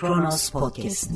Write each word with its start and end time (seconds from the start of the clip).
Kronos 0.00 0.50
Podcast. 0.50 1.10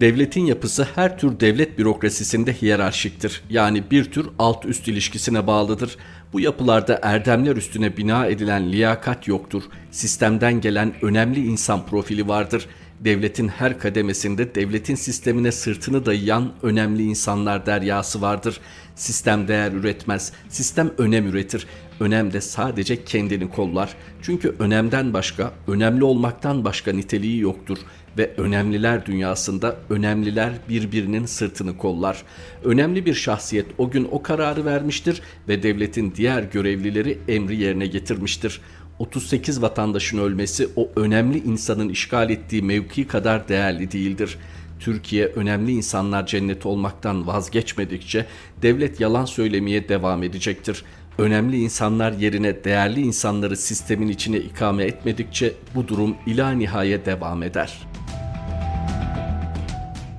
Devletin 0.00 0.46
yapısı 0.46 0.88
her 0.94 1.18
tür 1.18 1.40
devlet 1.40 1.78
bürokrasisinde 1.78 2.52
hiyerarşiktir. 2.52 3.42
Yani 3.50 3.90
bir 3.90 4.04
tür 4.04 4.28
alt 4.38 4.66
üst 4.66 4.88
ilişkisine 4.88 5.46
bağlıdır. 5.46 5.96
Bu 6.32 6.40
yapılarda 6.40 6.98
erdemler 7.02 7.56
üstüne 7.56 7.96
bina 7.96 8.26
edilen 8.26 8.72
liyakat 8.72 9.28
yoktur. 9.28 9.62
Sistemden 9.90 10.60
gelen 10.60 10.94
önemli 11.02 11.46
insan 11.46 11.86
profili 11.86 12.28
vardır. 12.28 12.66
Devletin 13.00 13.48
her 13.48 13.78
kademesinde 13.78 14.54
devletin 14.54 14.94
sistemine 14.94 15.52
sırtını 15.52 16.06
dayayan 16.06 16.52
önemli 16.62 17.02
insanlar 17.02 17.66
deryası 17.66 18.20
vardır. 18.22 18.60
Sistem 18.96 19.48
değer 19.48 19.72
üretmez, 19.72 20.32
sistem 20.48 20.90
önem 20.98 21.26
üretir. 21.26 21.66
Önem 22.00 22.32
de 22.32 22.40
sadece 22.40 23.04
kendini 23.04 23.50
kollar. 23.50 23.94
Çünkü 24.22 24.54
önemden 24.58 25.12
başka, 25.12 25.52
önemli 25.68 26.04
olmaktan 26.04 26.64
başka 26.64 26.92
niteliği 26.92 27.40
yoktur 27.40 27.78
ve 28.18 28.30
önemliler 28.36 29.06
dünyasında 29.06 29.76
önemliler 29.90 30.52
birbirinin 30.68 31.26
sırtını 31.26 31.78
kollar. 31.78 32.22
Önemli 32.64 33.06
bir 33.06 33.14
şahsiyet 33.14 33.66
o 33.78 33.90
gün 33.90 34.08
o 34.10 34.22
kararı 34.22 34.64
vermiştir 34.64 35.20
ve 35.48 35.62
devletin 35.62 36.12
diğer 36.16 36.42
görevlileri 36.42 37.18
emri 37.28 37.56
yerine 37.56 37.86
getirmiştir. 37.86 38.60
38 38.98 39.62
vatandaşın 39.62 40.18
ölmesi 40.18 40.68
o 40.76 40.90
önemli 40.96 41.38
insanın 41.38 41.88
işgal 41.88 42.30
ettiği 42.30 42.62
mevki 42.62 43.06
kadar 43.06 43.48
değerli 43.48 43.92
değildir. 43.92 44.38
Türkiye 44.84 45.26
önemli 45.26 45.72
insanlar 45.72 46.26
cenneti 46.26 46.68
olmaktan 46.68 47.26
vazgeçmedikçe 47.26 48.26
devlet 48.62 49.00
yalan 49.00 49.24
söylemeye 49.24 49.88
devam 49.88 50.22
edecektir. 50.22 50.84
Önemli 51.18 51.60
insanlar 51.60 52.12
yerine 52.12 52.64
değerli 52.64 53.00
insanları 53.00 53.56
sistemin 53.56 54.08
içine 54.08 54.36
ikame 54.36 54.84
etmedikçe 54.84 55.52
bu 55.74 55.88
durum 55.88 56.16
ila 56.26 56.50
nihaya 56.50 57.06
devam 57.06 57.42
eder.'' 57.42 57.93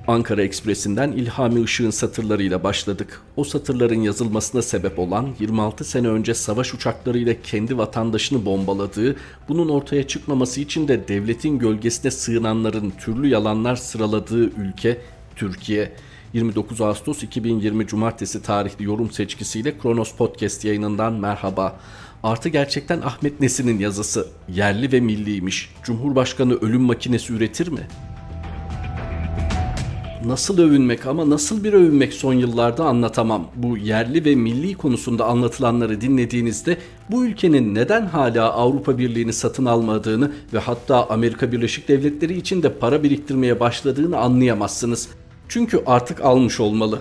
Ankara 0.08 0.42
Ekspresi'nden 0.42 1.12
İlhami 1.12 1.60
Işık'ın 1.60 1.90
satırlarıyla 1.90 2.64
başladık. 2.64 3.22
O 3.36 3.44
satırların 3.44 4.00
yazılmasına 4.00 4.62
sebep 4.62 4.98
olan 4.98 5.28
26 5.40 5.84
sene 5.84 6.08
önce 6.08 6.34
savaş 6.34 6.74
uçaklarıyla 6.74 7.34
kendi 7.42 7.78
vatandaşını 7.78 8.46
bombaladığı, 8.46 9.16
bunun 9.48 9.68
ortaya 9.68 10.06
çıkmaması 10.06 10.60
için 10.60 10.88
de 10.88 11.08
devletin 11.08 11.58
gölgesine 11.58 12.10
sığınanların 12.10 12.90
türlü 12.90 13.28
yalanlar 13.28 13.76
sıraladığı 13.76 14.44
ülke 14.44 14.98
Türkiye. 15.36 15.92
29 16.32 16.80
Ağustos 16.80 17.22
2020 17.22 17.86
Cumartesi 17.86 18.42
tarihli 18.42 18.84
yorum 18.84 19.10
seçkisiyle 19.10 19.78
Kronos 19.78 20.12
Podcast 20.12 20.64
yayınından 20.64 21.12
merhaba. 21.12 21.80
Artı 22.22 22.48
gerçekten 22.48 23.00
Ahmet 23.00 23.40
Nesin'in 23.40 23.78
yazısı. 23.78 24.28
Yerli 24.48 24.92
ve 24.92 25.00
milliymiş. 25.00 25.74
Cumhurbaşkanı 25.82 26.54
ölüm 26.54 26.82
makinesi 26.82 27.32
üretir 27.32 27.68
mi? 27.68 27.88
Nasıl 30.26 30.58
övünmek 30.58 31.06
ama 31.06 31.30
nasıl 31.30 31.64
bir 31.64 31.72
övünmek 31.72 32.12
son 32.12 32.32
yıllarda 32.32 32.84
anlatamam. 32.84 33.48
Bu 33.56 33.76
yerli 33.76 34.24
ve 34.24 34.34
milli 34.34 34.74
konusunda 34.74 35.24
anlatılanları 35.24 36.00
dinlediğinizde 36.00 36.78
bu 37.10 37.24
ülkenin 37.26 37.74
neden 37.74 38.06
hala 38.06 38.52
Avrupa 38.52 38.98
Birliği'ni 38.98 39.32
satın 39.32 39.64
almadığını 39.64 40.32
ve 40.52 40.58
hatta 40.58 41.08
Amerika 41.10 41.52
Birleşik 41.52 41.88
Devletleri 41.88 42.36
için 42.36 42.62
de 42.62 42.72
para 42.72 43.02
biriktirmeye 43.02 43.60
başladığını 43.60 44.18
anlayamazsınız. 44.18 45.08
Çünkü 45.48 45.82
artık 45.86 46.20
almış 46.20 46.60
olmalı. 46.60 47.00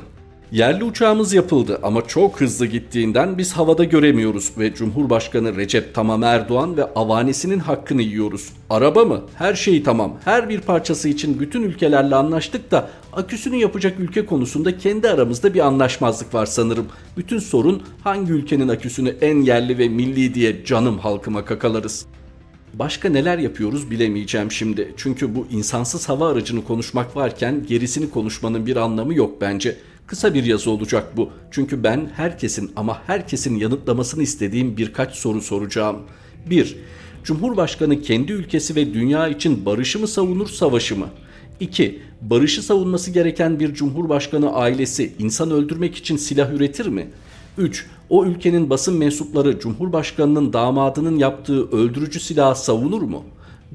Yerli 0.52 0.84
uçağımız 0.84 1.34
yapıldı 1.34 1.80
ama 1.84 2.08
çok 2.08 2.42
hızlı 2.42 2.66
gittiğinden 2.66 3.38
biz 3.38 3.54
havada 3.54 3.84
göremiyoruz 3.84 4.52
ve 4.60 4.74
Cumhurbaşkanı 4.74 5.56
Recep 5.56 5.94
Tamam 5.94 6.24
Erdoğan 6.24 6.78
ve 6.78 6.84
avanesinin 6.84 7.60
hakkını 7.60 8.02
yiyoruz. 8.02 8.50
Araba 8.70 9.06
mı? 9.06 9.22
Her 9.36 9.54
şeyi 9.54 9.84
tamam. 9.84 10.18
Her 10.26 10.50
bir 10.50 10.62
parçası 10.62 11.10
için 11.10 11.40
bütün 11.40 11.64
ülkelerle 11.64 12.16
anlaştık 12.16 12.72
da 12.72 12.90
aküsünü 13.14 13.56
yapacak 13.56 14.00
ülke 14.00 14.26
konusunda 14.26 14.78
kendi 14.78 15.10
aramızda 15.10 15.54
bir 15.54 15.60
anlaşmazlık 15.60 16.34
var 16.34 16.46
sanırım. 16.46 16.88
Bütün 17.18 17.40
sorun 17.40 17.84
hangi 18.04 18.32
ülkenin 18.32 18.68
aküsünü 18.68 19.10
en 19.22 19.42
yerli 19.42 19.78
ve 19.78 19.90
milli 19.90 20.34
diye 20.34 20.66
canım 20.66 21.00
halkıma 21.00 21.46
kakalarız. 21.46 22.06
Başka 22.74 23.10
neler 23.10 23.38
yapıyoruz 23.38 23.92
bilemeyeceğim 23.92 24.52
şimdi. 24.52 24.94
Çünkü 24.98 25.36
bu 25.36 25.48
insansız 25.52 26.10
hava 26.10 26.30
aracını 26.30 26.64
konuşmak 26.64 27.16
varken 27.16 27.66
gerisini 27.68 28.10
konuşmanın 28.10 28.66
bir 28.66 28.76
anlamı 28.76 29.14
yok 29.14 29.42
bence. 29.42 29.78
Kısa 30.08 30.34
bir 30.34 30.44
yazı 30.44 30.72
olacak 30.72 31.18
bu. 31.18 31.30
Çünkü 31.52 31.84
ben 31.84 32.10
herkesin 32.16 32.72
ama 32.76 33.02
herkesin 33.08 33.56
yanıtlamasını 33.56 34.24
istediğim 34.24 34.78
birkaç 34.78 35.16
soru 35.16 35.42
soracağım. 35.42 35.98
1. 36.50 36.78
Cumhurbaşkanı 37.24 38.02
kendi 38.02 38.32
ülkesi 38.32 38.76
ve 38.76 38.94
dünya 38.94 39.28
için 39.28 39.66
barışı 39.66 40.00
mı 40.00 40.08
savunur, 40.08 40.48
savaşı 40.48 41.00
mı? 41.00 41.08
2. 41.60 42.02
Barışı 42.22 42.64
savunması 42.64 43.12
gereken 43.12 43.60
bir 43.60 43.74
cumhurbaşkanı 43.74 44.54
ailesi 44.54 45.14
insan 45.20 45.52
öldürmek 45.52 45.96
için 45.96 46.18
silah 46.18 46.52
üretir 46.52 46.88
mi? 46.88 47.08
3. 47.58 47.86
O 48.10 48.26
ülkenin 48.26 48.70
basın 48.70 48.98
mensupları 48.98 49.60
Cumhurbaşkanının 49.60 50.54
damadının 50.54 51.18
yaptığı 51.20 51.72
öldürücü 51.72 52.20
silahı 52.20 52.56
savunur 52.56 53.02
mu? 53.02 53.24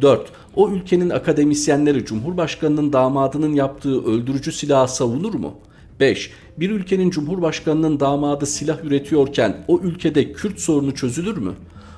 4. 0.00 0.32
O 0.56 0.70
ülkenin 0.70 1.10
akademisyenleri 1.10 2.04
Cumhurbaşkanının 2.04 2.92
damadının 2.92 3.54
yaptığı 3.54 4.04
öldürücü 4.04 4.52
silahı 4.52 4.88
savunur 4.88 5.34
mu? 5.34 5.54
5. 6.00 6.30
Bir 6.56 6.70
ülkenin 6.70 7.10
cumhurbaşkanının 7.10 8.00
damadı 8.00 8.46
silah 8.46 8.84
üretiyorken 8.84 9.56
o 9.68 9.80
ülkede 9.80 10.32
Kürt 10.32 10.60
sorunu 10.60 10.94
çözülür 10.94 11.36
mü? 11.36 11.52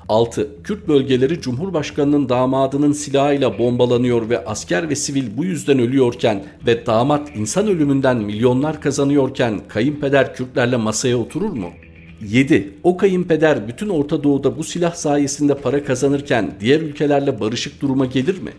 6. 0.09 0.63
Kürt 0.65 0.89
bölgeleri 0.89 1.41
Cumhurbaşkanının 1.41 2.29
damadının 2.29 2.93
silahıyla 2.93 3.59
bombalanıyor 3.59 4.31
ve 4.31 4.45
asker 4.45 4.89
ve 4.89 4.97
sivil 4.97 5.37
bu 5.37 5.45
yüzden 5.45 5.79
ölüyorken 5.79 6.45
ve 6.67 6.87
damat 6.87 7.37
insan 7.37 7.69
ölümünden 7.69 8.17
milyonlar 8.17 8.81
kazanıyorken 8.81 9.61
kayınpeder 9.69 10.35
Kürtlerle 10.35 10.77
masaya 10.77 11.17
oturur 11.17 11.53
mu? 11.53 11.71
7. 12.29 12.75
O 12.83 12.97
kayınpeder 12.97 13.69
bütün 13.69 13.89
Orta 13.89 14.25
Doğu'da 14.25 14.59
bu 14.59 14.65
silah 14.65 14.95
sayesinde 14.95 15.55
para 15.55 15.85
kazanırken 15.85 16.55
diğer 16.61 16.81
ülkelerle 16.81 17.41
barışık 17.41 17.81
duruma 17.81 18.07
gelir 18.07 18.43
mi? 18.43 18.51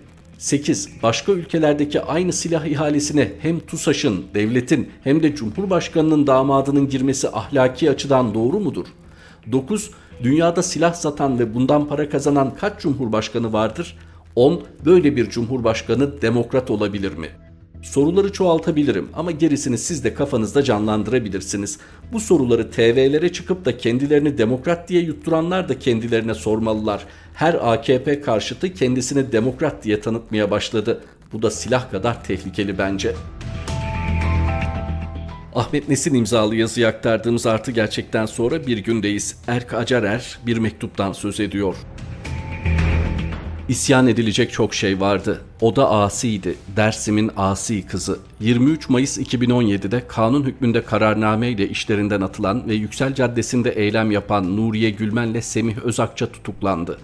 8. 0.43 0.89
Başka 1.03 1.31
ülkelerdeki 1.31 2.01
aynı 2.01 2.33
silah 2.33 2.65
ihalesine 2.65 3.31
hem 3.39 3.59
TUSAŞ'ın, 3.59 4.25
devletin 4.33 4.89
hem 5.03 5.23
de 5.23 5.35
Cumhurbaşkanının 5.35 6.27
damadının 6.27 6.89
girmesi 6.89 7.29
ahlaki 7.29 7.91
açıdan 7.91 8.33
doğru 8.33 8.59
mudur? 8.59 8.85
9. 9.51 9.91
Dünyada 10.23 10.63
silah 10.63 10.93
satan 10.93 11.39
ve 11.39 11.55
bundan 11.55 11.87
para 11.87 12.09
kazanan 12.09 12.55
kaç 12.55 12.81
cumhurbaşkanı 12.81 13.53
vardır? 13.53 13.97
10. 14.35 14.63
Böyle 14.85 15.15
bir 15.15 15.29
cumhurbaşkanı 15.29 16.21
demokrat 16.21 16.71
olabilir 16.71 17.17
mi? 17.17 17.27
Soruları 17.83 18.31
çoğaltabilirim 18.31 19.09
ama 19.13 19.31
gerisini 19.31 19.77
siz 19.77 20.03
de 20.03 20.13
kafanızda 20.13 20.63
canlandırabilirsiniz. 20.63 21.79
Bu 22.13 22.19
soruları 22.19 22.71
TV'lere 22.71 23.31
çıkıp 23.31 23.65
da 23.65 23.77
kendilerini 23.77 24.37
demokrat 24.37 24.89
diye 24.89 25.01
yutturanlar 25.01 25.69
da 25.69 25.79
kendilerine 25.79 26.33
sormalılar. 26.33 27.05
Her 27.33 27.73
AKP 27.73 28.21
karşıtı 28.21 28.73
kendisini 28.73 29.31
demokrat 29.31 29.83
diye 29.83 30.01
tanıtmaya 30.01 30.51
başladı. 30.51 31.03
Bu 31.33 31.41
da 31.41 31.51
silah 31.51 31.91
kadar 31.91 32.23
tehlikeli 32.23 32.77
bence. 32.77 33.15
Ahmet 35.55 35.89
Nesin 35.89 36.13
imzalı 36.13 36.55
yazıyı 36.55 36.87
aktardığımız 36.87 37.45
artı 37.45 37.71
gerçekten 37.71 38.25
sonra 38.25 38.67
bir 38.67 38.77
gündeyiz. 38.77 39.37
Erk 39.47 39.73
Acarer 39.73 40.39
bir 40.45 40.57
mektuptan 40.57 41.13
söz 41.13 41.39
ediyor. 41.39 41.75
İsyan 43.69 44.07
edilecek 44.07 44.51
çok 44.51 44.73
şey 44.73 44.99
vardı. 44.99 45.41
O 45.61 45.75
da 45.75 45.89
asiydi. 45.89 46.55
Dersim'in 46.75 47.31
asi 47.37 47.85
kızı. 47.85 48.19
23 48.39 48.89
Mayıs 48.89 49.17
2017'de 49.17 50.03
kanun 50.07 50.43
hükmünde 50.43 50.83
kararname 50.83 51.49
ile 51.49 51.69
işlerinden 51.69 52.21
atılan 52.21 52.67
ve 52.67 52.73
Yüksel 52.73 53.15
Caddesi'nde 53.15 53.71
eylem 53.71 54.11
yapan 54.11 54.57
Nuriye 54.57 54.89
Gülmen'le 54.89 55.41
Semih 55.41 55.77
Özakça 55.77 56.31
tutuklandı. 56.31 56.97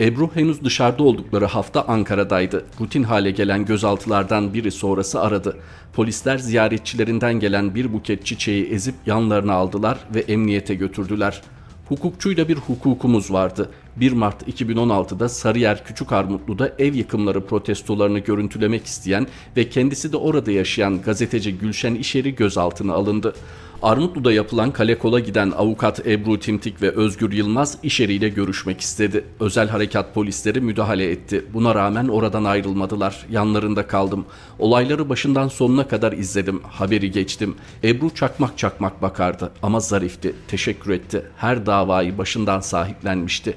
Ebru 0.00 0.30
henüz 0.34 0.64
dışarıda 0.64 1.02
oldukları 1.02 1.46
hafta 1.46 1.82
Ankara'daydı. 1.82 2.64
Rutin 2.80 3.02
hale 3.02 3.30
gelen 3.30 3.64
gözaltılardan 3.64 4.54
biri 4.54 4.70
sonrası 4.70 5.20
aradı. 5.20 5.56
Polisler 5.92 6.38
ziyaretçilerinden 6.38 7.40
gelen 7.40 7.74
bir 7.74 7.92
buket 7.92 8.26
çiçeği 8.26 8.66
ezip 8.66 8.94
yanlarına 9.06 9.52
aldılar 9.52 9.98
ve 10.14 10.20
emniyete 10.20 10.74
götürdüler. 10.74 11.42
Hukukçuyla 11.88 12.48
bir 12.48 12.56
hukukumuz 12.56 13.32
vardı. 13.32 13.70
1 13.96 14.12
Mart 14.12 14.48
2016'da 14.48 15.28
Sarıyer 15.28 15.84
Küçük 15.84 16.12
Armutlu'da 16.12 16.72
ev 16.78 16.94
yıkımları 16.94 17.46
protestolarını 17.46 18.18
görüntülemek 18.18 18.86
isteyen 18.86 19.26
ve 19.56 19.68
kendisi 19.68 20.12
de 20.12 20.16
orada 20.16 20.52
yaşayan 20.52 21.02
gazeteci 21.02 21.58
Gülşen 21.58 21.94
İşeri 21.94 22.34
gözaltına 22.34 22.94
alındı. 22.94 23.34
Armutlu'da 23.82 24.32
yapılan 24.32 24.70
kalekola 24.70 25.20
giden 25.20 25.50
avukat 25.50 26.06
Ebru 26.06 26.40
Timtik 26.40 26.82
ve 26.82 26.90
Özgür 26.90 27.32
Yılmaz 27.32 27.78
işeriyle 27.82 28.28
görüşmek 28.28 28.80
istedi. 28.80 29.24
Özel 29.40 29.68
harekat 29.68 30.14
polisleri 30.14 30.60
müdahale 30.60 31.10
etti. 31.10 31.44
Buna 31.54 31.74
rağmen 31.74 32.08
oradan 32.08 32.44
ayrılmadılar. 32.44 33.26
Yanlarında 33.30 33.86
kaldım. 33.86 34.26
Olayları 34.58 35.08
başından 35.08 35.48
sonuna 35.48 35.88
kadar 35.88 36.12
izledim. 36.12 36.60
Haberi 36.62 37.10
geçtim. 37.10 37.54
Ebru 37.84 38.14
çakmak 38.14 38.58
çakmak 38.58 39.02
bakardı 39.02 39.52
ama 39.62 39.80
zarifti. 39.80 40.34
Teşekkür 40.48 40.90
etti. 40.90 41.22
Her 41.36 41.66
davayı 41.66 42.18
başından 42.18 42.60
sahiplenmişti. 42.60 43.54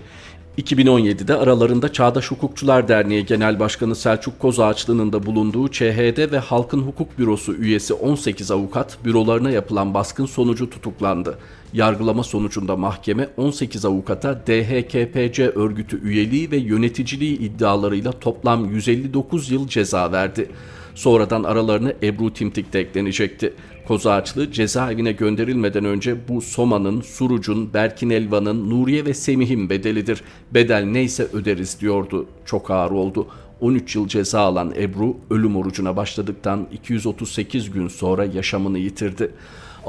2017'de 0.59 1.35
aralarında 1.35 1.93
Çağdaş 1.93 2.31
Hukukçular 2.31 2.87
Derneği 2.87 3.25
Genel 3.25 3.59
Başkanı 3.59 3.95
Selçuk 3.95 4.39
Kozağaçlı'nın 4.39 5.13
da 5.13 5.25
bulunduğu 5.25 5.67
ÇHD 5.71 6.31
ve 6.31 6.39
Halkın 6.39 6.81
Hukuk 6.81 7.19
Bürosu 7.19 7.55
üyesi 7.55 7.93
18 7.93 8.51
avukat 8.51 8.97
bürolarına 9.05 9.51
yapılan 9.51 9.93
baskın 9.93 10.25
sonucu 10.25 10.69
tutuklandı. 10.69 11.37
Yargılama 11.73 12.23
sonucunda 12.23 12.75
mahkeme 12.75 13.29
18 13.37 13.85
avukata 13.85 14.41
DHKPC 14.47 15.49
örgütü 15.49 16.03
üyeliği 16.03 16.51
ve 16.51 16.57
yöneticiliği 16.57 17.39
iddialarıyla 17.39 18.11
toplam 18.11 18.73
159 18.73 19.51
yıl 19.51 19.67
ceza 19.67 20.11
verdi. 20.11 20.49
Sonradan 20.95 21.43
aralarına 21.43 21.93
Ebru 22.03 22.33
Timtik 22.33 22.73
de 22.73 22.79
eklenecekti. 22.79 23.53
Kozağaçlı 23.89 24.51
cezaevine 24.51 25.11
gönderilmeden 25.11 25.85
önce 25.85 26.27
bu 26.27 26.41
Soma'nın, 26.41 27.01
Suruc'un, 27.01 27.73
Berkin 27.73 28.09
Elvan'ın, 28.09 28.69
Nuriye 28.69 29.05
ve 29.05 29.13
Semih'in 29.13 29.69
bedelidir. 29.69 30.21
Bedel 30.53 30.83
neyse 30.83 31.27
öderiz 31.33 31.81
diyordu. 31.81 32.25
Çok 32.45 32.71
ağır 32.71 32.91
oldu. 32.91 33.27
13 33.61 33.95
yıl 33.95 34.07
ceza 34.07 34.39
alan 34.39 34.73
Ebru 34.77 35.17
ölüm 35.29 35.55
orucuna 35.55 35.97
başladıktan 35.97 36.67
238 36.71 37.71
gün 37.71 37.87
sonra 37.87 38.25
yaşamını 38.25 38.79
yitirdi. 38.79 39.31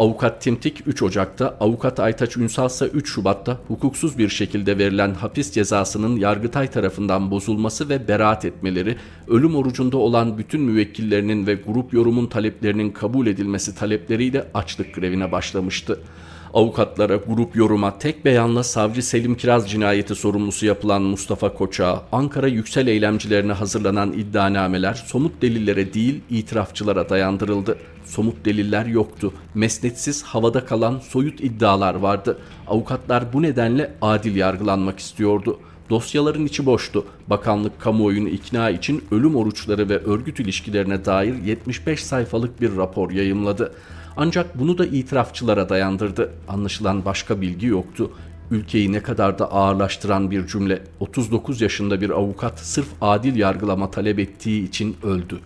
Avukat 0.01 0.43
Timtik 0.43 0.87
3 0.87 1.03
Ocak'ta, 1.03 1.57
avukat 1.61 2.01
Aytaç 2.01 2.37
Ünsal 2.37 2.67
ise 2.67 2.87
3 2.87 3.09
Şubat'ta 3.09 3.59
hukuksuz 3.69 4.19
bir 4.19 4.29
şekilde 4.29 4.79
verilen 4.79 5.15
hapis 5.15 5.53
cezasının 5.53 6.17
Yargıtay 6.17 6.71
tarafından 6.71 7.31
bozulması 7.31 7.89
ve 7.89 8.09
beraat 8.09 8.45
etmeleri, 8.45 8.97
ölüm 9.29 9.57
orucunda 9.57 9.97
olan 9.97 10.39
bütün 10.39 10.61
müvekkillerinin 10.61 11.47
ve 11.47 11.55
grup 11.55 11.93
yorumun 11.93 12.27
taleplerinin 12.27 12.91
kabul 12.91 13.27
edilmesi 13.27 13.75
talepleriyle 13.75 14.47
açlık 14.55 14.95
grevine 14.95 15.33
başlamıştı 15.33 16.01
avukatlara, 16.55 17.17
grup 17.17 17.57
yoruma 17.57 17.99
tek 17.99 18.25
beyanla 18.25 18.63
savcı 18.63 19.03
Selim 19.03 19.35
Kiraz 19.35 19.71
cinayeti 19.71 20.15
sorumlusu 20.15 20.67
yapılan 20.67 21.03
Mustafa 21.03 21.55
Koç'a, 21.55 22.03
Ankara 22.13 22.49
yüksel 22.49 22.87
eylemcilerine 22.87 23.53
hazırlanan 23.53 24.13
iddianameler 24.13 24.95
somut 24.95 25.43
delillere 25.43 25.95
değil 25.95 26.21
itirafçılara 26.31 27.09
dayandırıldı. 27.09 27.79
Somut 28.05 28.45
deliller 28.45 28.87
yoktu. 28.87 29.33
Mesnetsiz 29.55 30.23
havada 30.23 30.65
kalan 30.65 30.99
soyut 30.99 31.41
iddialar 31.41 31.95
vardı. 31.95 32.39
Avukatlar 32.67 33.33
bu 33.33 33.43
nedenle 33.43 33.95
adil 34.03 34.37
yargılanmak 34.37 34.99
istiyordu. 34.99 35.59
Dosyaların 35.91 36.47
içi 36.47 36.67
boştu. 36.67 37.07
Bakanlık 37.27 37.81
kamuoyunu 37.81 38.29
ikna 38.29 38.71
için 38.71 39.05
ölüm 39.11 39.37
oruçları 39.37 39.89
ve 39.89 39.99
örgüt 39.99 40.41
ilişkilerine 40.41 41.05
dair 41.05 41.35
75 41.45 42.05
sayfalık 42.05 42.61
bir 42.61 42.77
rapor 42.77 43.11
yayımladı. 43.11 43.73
Ancak 44.17 44.59
bunu 44.59 44.79
da 44.79 44.87
itirafçılara 44.87 45.69
dayandırdı. 45.69 46.33
Anlaşılan 46.49 47.05
başka 47.05 47.41
bilgi 47.41 47.67
yoktu. 47.67 48.11
Ülkeyi 48.51 48.93
ne 48.93 49.03
kadar 49.03 49.39
da 49.39 49.53
ağırlaştıran 49.53 50.31
bir 50.31 50.47
cümle. 50.47 50.83
39 51.01 51.61
yaşında 51.61 52.01
bir 52.01 52.11
avukat 52.11 52.59
sırf 52.59 52.89
adil 53.01 53.37
yargılama 53.37 53.91
talep 53.91 54.19
ettiği 54.19 54.69
için 54.69 54.97
öldü. 55.03 55.41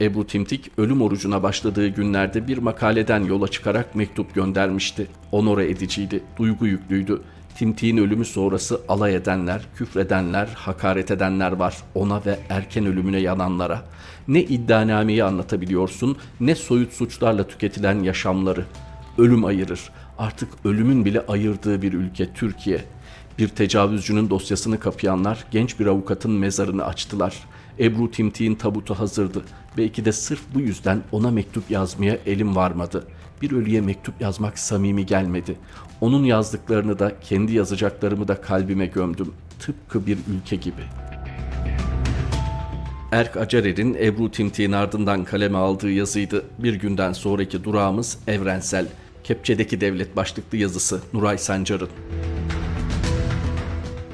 Ebru 0.00 0.26
Timtik 0.26 0.70
ölüm 0.78 1.02
orucuna 1.02 1.42
başladığı 1.42 1.88
günlerde 1.88 2.48
bir 2.48 2.58
makaleden 2.58 3.24
yola 3.24 3.48
çıkarak 3.48 3.94
mektup 3.94 4.34
göndermişti. 4.34 5.06
Onore 5.32 5.70
ediciydi, 5.70 6.22
duygu 6.38 6.66
yüklüydü. 6.66 7.20
Timtik'in 7.56 7.96
ölümü 7.96 8.24
sonrası 8.24 8.80
alay 8.88 9.14
edenler, 9.14 9.62
küfredenler, 9.76 10.48
hakaret 10.54 11.10
edenler 11.10 11.52
var 11.52 11.76
ona 11.94 12.24
ve 12.26 12.38
erken 12.48 12.86
ölümüne 12.86 13.18
yananlara. 13.18 13.82
Ne 14.28 14.42
iddianameyi 14.42 15.24
anlatabiliyorsun 15.24 16.16
ne 16.40 16.54
soyut 16.54 16.92
suçlarla 16.92 17.48
tüketilen 17.48 18.02
yaşamları. 18.02 18.64
Ölüm 19.18 19.44
ayırır. 19.44 19.90
Artık 20.18 20.48
ölümün 20.64 21.04
bile 21.04 21.26
ayırdığı 21.26 21.82
bir 21.82 21.92
ülke 21.92 22.32
Türkiye. 22.32 22.84
Bir 23.38 23.48
tecavüzcünün 23.48 24.30
dosyasını 24.30 24.80
kapayanlar 24.80 25.44
genç 25.50 25.80
bir 25.80 25.86
avukatın 25.86 26.30
mezarını 26.30 26.84
açtılar. 26.84 27.34
Ebru 27.78 28.10
Timtik'in 28.10 28.54
tabutu 28.54 28.94
hazırdı. 28.94 29.44
Belki 29.76 30.04
de 30.04 30.12
sırf 30.12 30.40
bu 30.54 30.60
yüzden 30.60 31.02
ona 31.12 31.30
mektup 31.30 31.70
yazmaya 31.70 32.18
elim 32.26 32.56
varmadı. 32.56 33.06
Bir 33.42 33.52
ölüye 33.52 33.80
mektup 33.80 34.20
yazmak 34.20 34.58
samimi 34.58 35.06
gelmedi. 35.06 35.56
Onun 36.02 36.24
yazdıklarını 36.24 36.98
da 36.98 37.12
kendi 37.20 37.52
yazacaklarımı 37.52 38.28
da 38.28 38.40
kalbime 38.40 38.86
gömdüm. 38.86 39.32
Tıpkı 39.60 40.06
bir 40.06 40.18
ülke 40.34 40.56
gibi. 40.56 40.82
Erk 43.12 43.36
Acarer'in 43.36 43.94
Ebru 43.94 44.30
Timtik'in 44.30 44.72
ardından 44.72 45.24
kaleme 45.24 45.58
aldığı 45.58 45.90
yazıydı. 45.90 46.44
Bir 46.58 46.74
günden 46.74 47.12
sonraki 47.12 47.64
durağımız 47.64 48.18
evrensel. 48.26 48.86
Kepçedeki 49.24 49.80
devlet 49.80 50.16
başlıklı 50.16 50.58
yazısı 50.58 51.00
Nuray 51.12 51.38
Sancar'ın. 51.38 51.88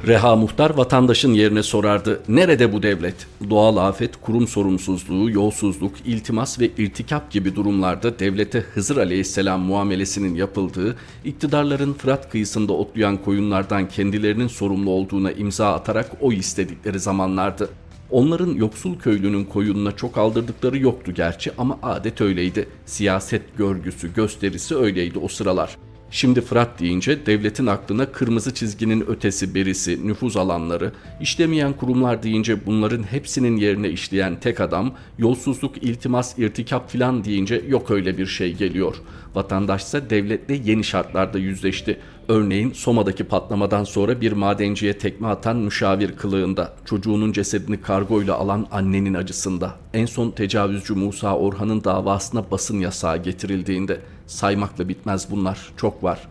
Reha 0.08 0.36
Muhtar 0.36 0.70
vatandaşın 0.70 1.32
yerine 1.34 1.62
sorardı. 1.62 2.20
Nerede 2.28 2.72
bu 2.72 2.82
devlet? 2.82 3.26
Doğal 3.50 3.76
afet, 3.76 4.16
kurum 4.16 4.48
sorumsuzluğu, 4.48 5.30
yolsuzluk, 5.30 5.92
iltimas 6.04 6.60
ve 6.60 6.66
irtikap 6.78 7.30
gibi 7.30 7.56
durumlarda 7.56 8.18
devlete 8.18 8.60
Hızır 8.60 8.96
Aleyhisselam 8.96 9.60
muamelesinin 9.60 10.34
yapıldığı, 10.34 10.96
iktidarların 11.24 11.92
Fırat 11.92 12.30
kıyısında 12.30 12.72
otlayan 12.72 13.16
koyunlardan 13.16 13.88
kendilerinin 13.88 14.46
sorumlu 14.46 14.90
olduğuna 14.90 15.32
imza 15.32 15.74
atarak 15.74 16.10
o 16.20 16.32
istedikleri 16.32 17.00
zamanlardı. 17.00 17.68
Onların 18.10 18.54
yoksul 18.54 18.98
köylünün 18.98 19.44
koyununa 19.44 19.96
çok 19.96 20.18
aldırdıkları 20.18 20.78
yoktu 20.78 21.12
gerçi 21.14 21.52
ama 21.58 21.78
adet 21.82 22.20
öyleydi. 22.20 22.68
Siyaset 22.86 23.58
görgüsü, 23.58 24.14
gösterisi 24.14 24.76
öyleydi 24.76 25.18
o 25.18 25.28
sıralar. 25.28 25.76
Şimdi 26.10 26.40
Fırat 26.40 26.80
deyince 26.80 27.26
devletin 27.26 27.66
aklına 27.66 28.12
kırmızı 28.12 28.54
çizginin 28.54 29.04
ötesi 29.08 29.54
berisi, 29.54 30.06
nüfuz 30.06 30.36
alanları, 30.36 30.92
işlemeyen 31.20 31.72
kurumlar 31.72 32.22
deyince 32.22 32.66
bunların 32.66 33.02
hepsinin 33.02 33.56
yerine 33.56 33.88
işleyen 33.88 34.40
tek 34.40 34.60
adam, 34.60 34.94
yolsuzluk, 35.18 35.82
iltimas, 35.82 36.38
irtikap 36.38 36.90
filan 36.90 37.24
deyince 37.24 37.64
yok 37.68 37.90
öyle 37.90 38.18
bir 38.18 38.26
şey 38.26 38.54
geliyor. 38.54 38.96
Vatandaşsa 39.34 40.10
devletle 40.10 40.60
yeni 40.64 40.84
şartlarda 40.84 41.38
yüzleşti. 41.38 42.00
Örneğin 42.28 42.72
Soma'daki 42.72 43.24
patlamadan 43.24 43.84
sonra 43.84 44.20
bir 44.20 44.32
madenciye 44.32 44.98
tekme 44.98 45.28
atan 45.28 45.56
müşavir 45.56 46.16
kılığında, 46.16 46.74
çocuğunun 46.84 47.32
cesedini 47.32 47.80
kargoyla 47.80 48.34
alan 48.34 48.66
annenin 48.70 49.14
acısında, 49.14 49.74
en 49.94 50.06
son 50.06 50.30
tecavüzcü 50.30 50.94
Musa 50.94 51.36
Orhan'ın 51.36 51.84
davasına 51.84 52.50
basın 52.50 52.80
yasağı 52.80 53.22
getirildiğinde 53.22 54.00
saymakla 54.28 54.88
bitmez 54.88 55.30
bunlar, 55.30 55.72
çok 55.76 56.04
var. 56.04 56.28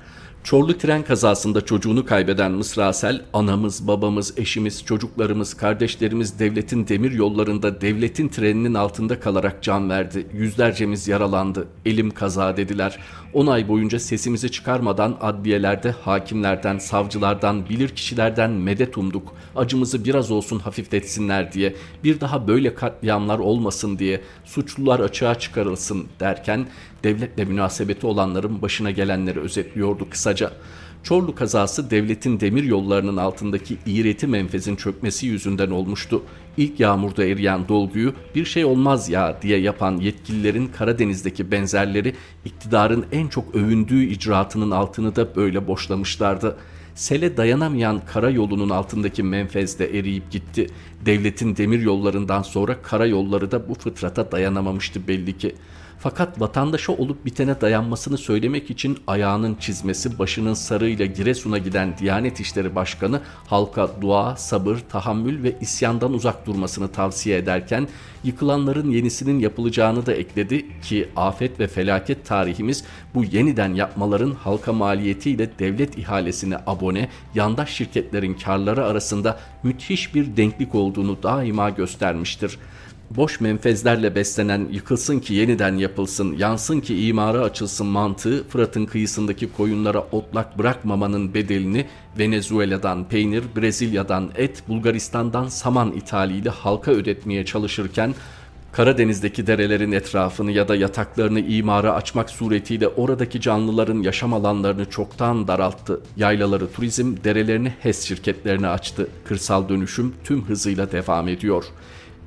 Çorlu 0.48 0.78
tren 0.78 1.04
kazasında 1.04 1.66
çocuğunu 1.66 2.06
kaybeden 2.06 2.52
Mısrasel, 2.52 3.22
anamız, 3.34 3.88
babamız, 3.88 4.34
eşimiz, 4.38 4.86
çocuklarımız, 4.86 5.54
kardeşlerimiz 5.54 6.40
devletin 6.40 6.88
demir 6.88 7.12
yollarında 7.12 7.82
devletin 7.82 8.28
treninin 8.28 8.74
altında 8.74 9.20
kalarak 9.20 9.64
can 9.64 9.90
verdi. 9.90 10.28
Yüzlercemiz 10.34 11.08
yaralandı. 11.08 11.68
Elim 11.86 12.12
kaza 12.12 12.58
dediler. 12.58 13.00
10 13.38 13.48
ay 13.48 13.68
boyunca 13.68 14.00
sesimizi 14.00 14.52
çıkarmadan 14.52 15.18
adliyelerde 15.22 15.92
hakimlerden, 15.92 16.78
savcılardan, 16.78 17.70
bilir 17.70 17.90
kişilerden 17.90 18.52
medet 18.52 18.98
umduk. 18.98 19.34
Acımızı 19.56 20.06
biraz 20.06 20.32
olsun 20.32 20.60
hafifletsinler 20.60 21.54
diye, 21.54 21.76
bir 22.04 22.20
daha 22.20 22.48
böyle 22.48 22.74
katliamlar 22.74 23.40
olmasın 23.40 24.00
diye, 24.00 24.22
suçlular 24.46 25.00
açığa 25.00 25.36
çıkarılsın 25.36 26.08
derken 26.20 26.68
devletle 27.04 27.46
münasebeti 27.46 28.08
olanların 28.08 28.62
başına 28.62 28.92
gelenleri 28.92 29.40
özetliyordu 29.40 30.10
kısaca. 30.10 30.52
Çorlu 31.08 31.36
kazası 31.36 31.90
devletin 31.90 32.40
demir 32.40 32.64
yollarının 32.64 33.18
altındaki 33.18 33.78
iğreti 33.86 34.28
menfezin 34.28 34.76
çökmesi 34.76 35.28
yüzünden 35.28 35.70
olmuştu. 35.70 36.24
İlk 36.58 36.80
yağmurda 36.80 37.26
eriyen 37.26 37.68
dolguyu 37.68 38.14
bir 38.36 38.46
şey 38.46 38.66
olmaz 38.66 39.10
ya 39.10 39.42
diye 39.42 39.60
yapan 39.60 39.98
yetkililerin 39.98 40.68
Karadeniz'deki 40.68 41.52
benzerleri 41.52 42.14
iktidarın 42.46 43.06
en 43.12 43.28
çok 43.28 43.56
övündüğü 43.56 44.04
icraatının 44.04 44.72
altını 44.72 45.16
da 45.16 45.36
böyle 45.36 45.68
boşlamışlardı. 45.68 46.58
Sele 46.96 47.38
dayanamayan 47.38 48.02
karayolunun 48.06 48.70
altındaki 48.70 49.24
menfez 49.24 49.80
de 49.80 50.00
eriyip 50.00 50.32
gitti. 50.32 50.68
Devletin 51.08 51.58
demir 51.58 51.82
yollarından 51.82 52.42
sonra 52.42 52.82
karayolları 52.82 53.52
da 53.52 53.70
bu 53.70 53.74
fıtrata 53.74 54.32
dayanamamıştı 54.32 55.08
belli 55.08 55.38
ki. 55.38 55.56
Fakat 56.00 56.42
vatandaşa 56.42 56.94
olup 56.94 57.26
bitene 57.26 57.62
dayanmasını 57.62 58.18
söylemek 58.18 58.70
için 58.72 58.98
ayağının 59.08 59.56
çizmesi 59.56 60.20
başının 60.20 60.54
sarığıyla 60.54 61.06
Giresun'a 61.06 61.58
giden 61.58 61.98
Diyanet 61.98 62.40
İşleri 62.40 62.76
Başkanı 62.76 63.22
halka 63.48 63.90
dua, 64.02 64.36
sabır, 64.36 64.78
tahammül 64.90 65.44
ve 65.44 65.56
isyandan 65.62 66.14
uzak 66.14 66.48
durmasını 66.48 66.88
tavsiye 66.88 67.38
ederken 67.38 67.88
yıkılanların 68.24 68.92
yenisinin 68.92 69.40
yapılacağını 69.40 70.06
da 70.06 70.14
ekledi 70.14 70.82
ki 70.82 71.10
afet 71.16 71.60
ve 71.60 71.68
felaket 71.68 72.26
tarihimiz 72.26 72.84
bu 73.16 73.24
yeniden 73.24 73.74
yapmaların 73.74 74.32
halka 74.32 74.74
maliyetiyle 74.74 75.50
devlet 75.60 75.98
ihalesine 75.98 76.58
abone, 76.68 77.10
yandaş 77.36 77.70
şirketlerin 77.70 78.34
karları 78.34 78.86
arasında 78.86 79.40
müthiş 79.68 80.16
bir 80.16 80.38
denklik 80.38 80.76
olduğunu 80.76 81.24
daima 81.24 81.70
göstermiştir. 81.70 82.58
boş 83.12 83.42
menfezlerle 83.42 84.16
beslenen 84.16 84.68
yıkılsın 84.72 85.20
ki 85.20 85.34
yeniden 85.34 85.78
yapılsın, 85.78 86.36
yansın 86.38 86.80
ki 86.80 87.08
imara 87.08 87.42
açılsın 87.42 87.88
mantığı 87.88 88.48
Fırat'ın 88.50 88.86
kıyısındaki 88.86 89.52
koyunlara 89.52 90.00
otlak 90.12 90.58
bırakmamanın 90.58 91.34
bedelini 91.34 91.86
Venezuela'dan 92.20 93.08
peynir, 93.10 93.44
Brezilya'dan 93.56 94.30
et, 94.36 94.64
Bulgaristan'dan 94.68 95.48
saman 95.48 95.92
ithaliyle 95.92 96.50
halka 96.50 96.92
ödetmeye 96.92 97.46
çalışırken 97.46 98.16
Karadeniz'deki 98.78 99.48
derelerin 99.48 99.92
etrafını 99.92 100.52
ya 100.52 100.68
da 100.68 100.76
yataklarını 100.76 101.40
imara 101.40 101.94
açmak 101.94 102.30
suretiyle 102.30 102.88
oradaki 102.88 103.42
canlıların 103.42 104.02
yaşam 104.02 104.34
alanlarını 104.34 104.90
çoktan 104.90 105.48
daralttı. 105.48 106.02
Yaylaları 106.18 106.72
turizm, 106.72 107.16
derelerini 107.24 107.74
HES 107.80 108.02
şirketlerine 108.02 108.68
açtı. 108.68 109.08
Kırsal 109.26 109.70
dönüşüm 109.70 110.14
tüm 110.24 110.46
hızıyla 110.46 110.92
devam 110.92 111.28
ediyor.'' 111.28 111.66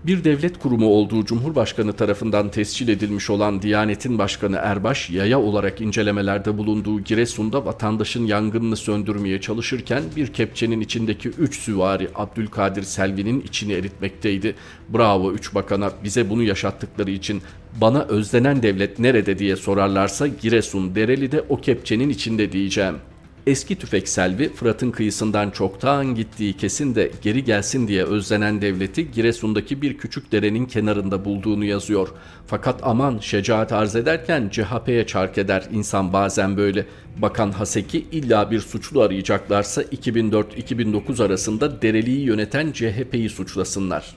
Bir 0.07 0.25
devlet 0.25 0.59
kurumu 0.59 0.87
olduğu 0.87 1.25
Cumhurbaşkanı 1.25 1.93
tarafından 1.93 2.51
tescil 2.51 2.89
edilmiş 2.89 3.31
olan 3.31 3.63
Diyanet'in 3.63 4.19
Başkanı 4.19 4.57
Erbaş, 4.57 5.11
yaya 5.11 5.41
olarak 5.41 5.81
incelemelerde 5.81 6.59
bulunduğu 6.59 7.01
Giresun'da 7.01 7.65
vatandaşın 7.65 8.27
yangınını 8.27 8.77
söndürmeye 8.77 9.41
çalışırken 9.41 10.03
bir 10.17 10.27
kepçenin 10.27 10.81
içindeki 10.81 11.29
3 11.29 11.59
süvari 11.59 12.09
Abdülkadir 12.15 12.83
Selvi'nin 12.83 13.41
içini 13.41 13.73
eritmekteydi. 13.73 14.55
Bravo 14.95 15.33
3 15.33 15.55
bakana 15.55 15.91
bize 16.05 16.31
bunu 16.31 16.43
yaşattıkları 16.43 17.11
için 17.11 17.43
bana 17.81 18.03
özlenen 18.03 18.63
devlet 18.63 18.99
nerede 18.99 19.39
diye 19.39 19.57
sorarlarsa 19.57 20.27
Giresun 20.27 20.95
Dereli'de 20.95 21.45
o 21.49 21.57
kepçenin 21.57 22.11
içinde 22.11 22.53
diyeceğim.'' 22.53 23.20
Eski 23.51 23.79
tüfek 23.79 24.09
Selvi 24.09 24.53
Fırat'ın 24.53 24.91
kıyısından 24.91 25.51
çoktan 25.51 26.15
gittiği 26.15 26.57
kesin 26.57 26.95
de 26.95 27.11
geri 27.23 27.45
gelsin 27.45 27.89
diye 27.89 28.05
özlenen 28.05 28.63
devleti 28.63 29.11
Giresun'daki 29.11 29.83
bir 29.83 29.99
küçük 29.99 30.33
derenin 30.33 30.67
kenarında 30.67 31.25
bulduğunu 31.25 31.65
yazıyor. 31.65 32.09
Fakat 32.47 32.81
aman 32.83 33.19
şecaat 33.19 33.73
arz 33.73 33.97
ederken 33.97 34.49
CHP'ye 34.53 35.07
çark 35.07 35.39
eder 35.39 35.69
insan 35.73 36.13
bazen 36.13 36.57
böyle. 36.57 36.87
Bakan 37.17 37.53
Haseki 37.53 38.07
illa 38.13 38.51
bir 38.51 38.61
suçlu 38.61 39.03
arayacaklarsa 39.03 39.83
2004-2009 39.83 41.25
arasında 41.25 41.83
Dereli'yi 41.83 42.21
yöneten 42.21 42.73
CHP'yi 42.73 43.31
suçlasınlar. 43.31 44.17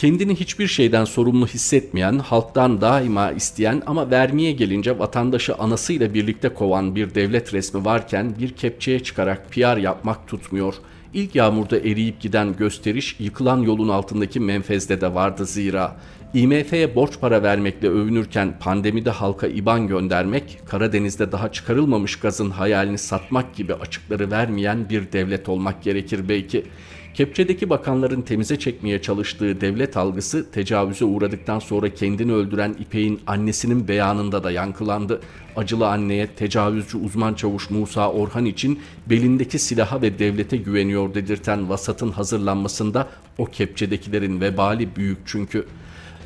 Kendini 0.00 0.34
hiçbir 0.34 0.66
şeyden 0.66 1.04
sorumlu 1.04 1.46
hissetmeyen, 1.46 2.18
halktan 2.18 2.80
daima 2.80 3.32
isteyen 3.32 3.82
ama 3.86 4.10
vermeye 4.10 4.52
gelince 4.52 4.98
vatandaşı 4.98 5.54
anasıyla 5.54 6.14
birlikte 6.14 6.48
kovan 6.48 6.96
bir 6.96 7.14
devlet 7.14 7.54
resmi 7.54 7.84
varken 7.84 8.34
bir 8.38 8.48
kepçeye 8.48 9.00
çıkarak 9.00 9.50
PR 9.50 9.76
yapmak 9.76 10.28
tutmuyor. 10.28 10.74
İlk 11.14 11.34
yağmurda 11.34 11.78
eriyip 11.78 12.20
giden 12.20 12.56
gösteriş 12.56 13.16
yıkılan 13.18 13.58
yolun 13.58 13.88
altındaki 13.88 14.40
menfezde 14.40 15.00
de 15.00 15.14
vardı 15.14 15.46
zira. 15.46 15.96
IMF'ye 16.34 16.94
borç 16.94 17.20
para 17.20 17.42
vermekle 17.42 17.88
övünürken 17.88 18.58
pandemide 18.60 19.10
halka 19.10 19.46
IBAN 19.46 19.86
göndermek, 19.86 20.60
Karadeniz'de 20.66 21.32
daha 21.32 21.52
çıkarılmamış 21.52 22.16
gazın 22.16 22.50
hayalini 22.50 22.98
satmak 22.98 23.54
gibi 23.54 23.74
açıkları 23.74 24.30
vermeyen 24.30 24.88
bir 24.88 25.12
devlet 25.12 25.48
olmak 25.48 25.82
gerekir 25.82 26.28
belki. 26.28 26.64
Kepçedeki 27.14 27.70
bakanların 27.70 28.22
temize 28.22 28.58
çekmeye 28.58 29.02
çalıştığı 29.02 29.60
devlet 29.60 29.96
algısı 29.96 30.50
tecavüze 30.50 31.04
uğradıktan 31.04 31.58
sonra 31.58 31.94
kendini 31.94 32.32
öldüren 32.32 32.76
İpek'in 32.80 33.20
annesinin 33.26 33.88
beyanında 33.88 34.44
da 34.44 34.50
yankılandı. 34.50 35.20
Acılı 35.56 35.88
anneye 35.88 36.26
tecavüzcü 36.26 36.98
uzman 36.98 37.34
çavuş 37.34 37.70
Musa 37.70 38.12
Orhan 38.12 38.44
için 38.44 38.80
belindeki 39.06 39.58
silaha 39.58 40.02
ve 40.02 40.18
devlete 40.18 40.56
güveniyor 40.56 41.14
dedirten 41.14 41.68
vasatın 41.68 42.10
hazırlanmasında 42.10 43.08
o 43.38 43.44
kepçedekilerin 43.44 44.40
vebali 44.40 44.96
büyük 44.96 45.18
çünkü. 45.26 45.66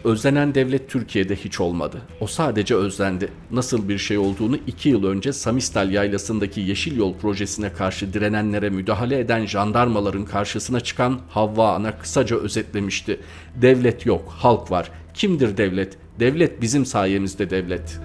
Özlenen 0.04 0.54
devlet 0.54 0.90
Türkiye'de 0.90 1.36
hiç 1.36 1.60
olmadı. 1.60 2.02
O 2.20 2.26
sadece 2.26 2.74
özlendi. 2.74 3.28
Nasıl 3.50 3.88
bir 3.88 3.98
şey 3.98 4.18
olduğunu 4.18 4.58
iki 4.66 4.88
yıl 4.88 5.04
önce 5.04 5.32
Samistal 5.32 5.92
yaylasındaki 5.92 6.60
Yeşil 6.60 6.96
Yol 6.96 7.14
projesine 7.14 7.72
karşı 7.72 8.12
direnenlere 8.12 8.70
müdahale 8.70 9.18
eden 9.18 9.46
jandarmaların 9.46 10.24
karşısına 10.24 10.80
çıkan 10.80 11.20
Havva 11.28 11.74
Ana 11.74 11.98
kısaca 11.98 12.36
özetlemişti. 12.36 13.20
Devlet 13.54 14.06
yok, 14.06 14.34
halk 14.38 14.70
var. 14.70 14.90
Kimdir 15.14 15.56
devlet? 15.56 15.96
Devlet 16.20 16.60
bizim 16.62 16.86
sayemizde 16.86 17.50
devlet. 17.50 18.00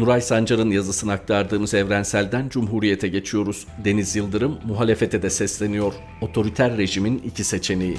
Nuray 0.00 0.20
Sancar'ın 0.20 0.70
yazısını 0.70 1.12
aktardığımız 1.12 1.74
evrenselden 1.74 2.48
Cumhuriyete 2.48 3.08
geçiyoruz. 3.08 3.66
Deniz 3.84 4.16
Yıldırım 4.16 4.58
muhalefete 4.64 5.22
de 5.22 5.30
sesleniyor. 5.30 5.92
Otoriter 6.20 6.76
rejimin 6.76 7.18
iki 7.18 7.44
seçeneği. 7.44 7.96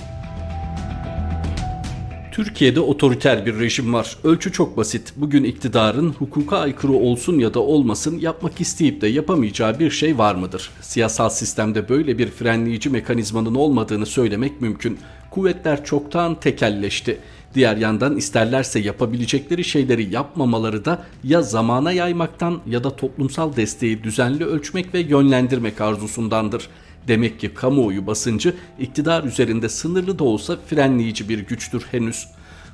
Türkiye'de 2.32 2.80
otoriter 2.80 3.46
bir 3.46 3.60
rejim 3.60 3.94
var. 3.94 4.18
Ölçü 4.24 4.52
çok 4.52 4.78
basit. 4.78 5.14
Bugün 5.16 5.44
iktidarın 5.44 6.10
hukuka 6.10 6.58
aykırı 6.58 6.92
olsun 6.92 7.40
ya 7.40 7.54
da 7.54 7.60
olmasın 7.60 8.20
yapmak 8.20 8.62
isteyip 8.62 9.02
de 9.02 9.08
yapamayacağı 9.08 9.80
bir 9.80 9.92
şey 9.92 10.18
var 10.18 10.36
mıdır? 10.36 10.70
Siyasal 10.82 11.30
sistemde 11.30 11.90
böyle 11.90 12.18
bir 12.18 12.28
frenleyici 12.28 12.90
mekanizmanın 12.90 13.56
olmadığını 13.56 14.06
söylemek 14.06 14.62
mümkün. 14.62 15.00
Kuvvetler 15.32 15.86
çoktan 15.86 16.40
tekelleşti. 16.40 17.20
Diğer 17.56 17.78
yandan 17.78 18.18
isterlerse 18.18 18.80
yapabilecekleri 18.80 19.64
şeyleri 19.64 20.14
yapmamaları 20.14 20.86
da 20.86 21.04
ya 21.24 21.42
zamana 21.42 21.92
yaymaktan 21.92 22.62
ya 22.68 22.84
da 22.84 22.96
toplumsal 22.96 23.56
desteği 23.56 24.04
düzenli 24.04 24.46
ölçmek 24.46 24.94
ve 24.94 25.00
yönlendirmek 25.00 25.82
arzusundandır. 25.82 26.70
Demek 27.08 27.39
ki 27.39 27.53
kamuoyu 27.53 28.08
basıncı 28.08 28.53
iktidar 28.79 29.24
üzerinde 29.24 29.70
sınırlı 29.70 30.20
da 30.20 30.24
olsa 30.24 30.58
frenleyici 30.67 31.29
bir 31.29 31.39
güçtür 31.39 31.86
henüz. 31.91 32.27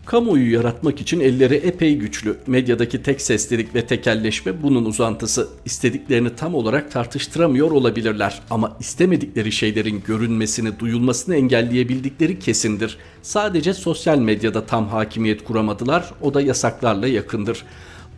Kamuoyu 0.08 0.54
yaratmak 0.54 1.02
için 1.02 1.20
elleri 1.20 1.56
epey 1.56 1.96
güçlü. 1.96 2.38
Medyadaki 2.48 3.04
tek 3.04 3.22
seslilik 3.22 3.76
ve 3.76 3.86
tekelleşme 3.86 4.64
bunun 4.64 4.86
uzantısı. 4.86 5.48
İstediklerini 5.66 6.36
tam 6.36 6.56
olarak 6.56 6.92
tartıştıramıyor 6.92 7.72
olabilirler 7.72 8.42
ama 8.50 8.78
istemedikleri 8.80 9.52
şeylerin 9.52 10.04
görünmesini, 10.08 10.80
duyulmasını 10.80 11.36
engelleyebildikleri 11.36 12.40
kesindir. 12.40 12.98
Sadece 13.22 13.74
sosyal 13.74 14.18
medyada 14.18 14.66
tam 14.66 14.88
hakimiyet 14.88 15.44
kuramadılar, 15.44 16.12
o 16.22 16.34
da 16.34 16.42
yasaklarla 16.42 17.08
yakındır. 17.08 17.64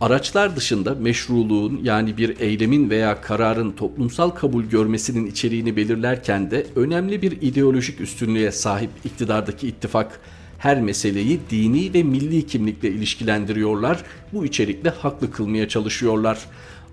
Araçlar 0.00 0.56
dışında 0.56 0.94
meşruluğun 0.94 1.80
yani 1.82 2.16
bir 2.16 2.40
eylemin 2.40 2.90
veya 2.90 3.20
kararın 3.20 3.72
toplumsal 3.72 4.30
kabul 4.30 4.64
görmesinin 4.64 5.26
içeriğini 5.26 5.76
belirlerken 5.76 6.50
de 6.50 6.66
önemli 6.76 7.22
bir 7.22 7.32
ideolojik 7.42 8.00
üstünlüğe 8.00 8.52
sahip 8.52 8.90
iktidardaki 9.04 9.68
ittifak 9.68 10.20
her 10.58 10.80
meseleyi 10.80 11.40
dini 11.50 11.94
ve 11.94 12.02
milli 12.02 12.46
kimlikle 12.46 12.88
ilişkilendiriyorlar. 12.88 14.02
Bu 14.32 14.44
içerikle 14.44 14.90
haklı 14.90 15.30
kılmaya 15.30 15.68
çalışıyorlar. 15.68 16.38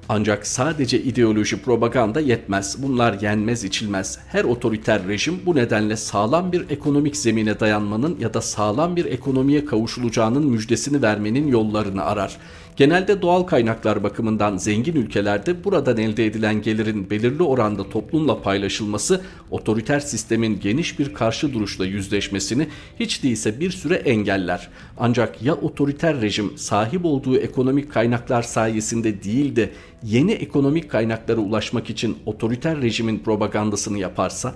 Ancak 0.09 0.47
sadece 0.47 1.01
ideoloji 1.01 1.61
propaganda 1.61 2.19
yetmez. 2.19 2.83
Bunlar 2.83 3.21
yenmez 3.21 3.63
içilmez. 3.63 4.19
Her 4.27 4.43
otoriter 4.43 5.07
rejim 5.07 5.39
bu 5.45 5.55
nedenle 5.55 5.95
sağlam 5.95 6.51
bir 6.51 6.69
ekonomik 6.69 7.17
zemine 7.17 7.59
dayanmanın 7.59 8.17
ya 8.19 8.33
da 8.33 8.41
sağlam 8.41 8.95
bir 8.95 9.05
ekonomiye 9.05 9.65
kavuşulacağının 9.65 10.45
müjdesini 10.45 11.01
vermenin 11.01 11.47
yollarını 11.47 12.03
arar. 12.03 12.37
Genelde 12.77 13.21
doğal 13.21 13.43
kaynaklar 13.43 14.03
bakımından 14.03 14.57
zengin 14.57 14.95
ülkelerde 14.95 15.63
buradan 15.63 15.97
elde 15.97 16.25
edilen 16.25 16.61
gelirin 16.61 17.09
belirli 17.09 17.43
oranda 17.43 17.89
toplumla 17.89 18.41
paylaşılması 18.41 19.21
otoriter 19.51 19.99
sistemin 19.99 20.59
geniş 20.59 20.99
bir 20.99 21.13
karşı 21.13 21.53
duruşla 21.53 21.85
yüzleşmesini 21.85 22.67
hiç 22.99 23.23
değilse 23.23 23.59
bir 23.59 23.71
süre 23.71 23.95
engeller. 23.95 24.69
Ancak 24.97 25.41
ya 25.43 25.55
otoriter 25.55 26.21
rejim 26.21 26.57
sahip 26.57 27.05
olduğu 27.05 27.37
ekonomik 27.37 27.91
kaynaklar 27.91 28.41
sayesinde 28.41 29.23
değil 29.23 29.55
de 29.55 29.69
yeni 30.03 30.31
ekonomik 30.31 30.91
kaynaklara 30.91 31.39
ulaşmak 31.39 31.89
için 31.89 32.17
otoriter 32.25 32.81
rejimin 32.81 33.19
propagandasını 33.19 33.97
yaparsa? 33.97 34.55